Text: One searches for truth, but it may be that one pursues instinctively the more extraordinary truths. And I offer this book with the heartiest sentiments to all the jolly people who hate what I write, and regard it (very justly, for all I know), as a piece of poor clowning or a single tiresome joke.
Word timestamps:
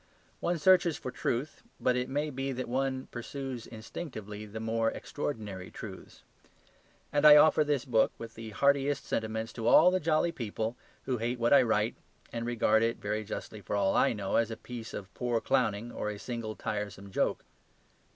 One 0.39 0.57
searches 0.57 0.97
for 0.97 1.11
truth, 1.11 1.61
but 1.79 1.95
it 1.95 2.09
may 2.09 2.31
be 2.31 2.51
that 2.53 2.67
one 2.67 3.05
pursues 3.11 3.67
instinctively 3.67 4.47
the 4.47 4.59
more 4.59 4.89
extraordinary 4.89 5.69
truths. 5.69 6.23
And 7.13 7.23
I 7.23 7.35
offer 7.37 7.63
this 7.63 7.85
book 7.85 8.11
with 8.17 8.33
the 8.33 8.49
heartiest 8.49 9.05
sentiments 9.05 9.53
to 9.53 9.67
all 9.67 9.91
the 9.91 9.99
jolly 9.99 10.31
people 10.31 10.75
who 11.03 11.17
hate 11.19 11.37
what 11.39 11.53
I 11.53 11.61
write, 11.61 11.93
and 12.33 12.47
regard 12.47 12.81
it 12.81 12.97
(very 12.97 13.23
justly, 13.23 13.61
for 13.61 13.75
all 13.75 13.95
I 13.95 14.11
know), 14.11 14.37
as 14.37 14.49
a 14.49 14.57
piece 14.57 14.95
of 14.95 15.13
poor 15.13 15.39
clowning 15.39 15.91
or 15.91 16.09
a 16.09 16.17
single 16.17 16.55
tiresome 16.55 17.11
joke. 17.11 17.45